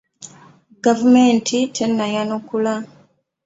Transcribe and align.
Gavumenti 0.83 1.57
tennayanukula. 1.75 2.73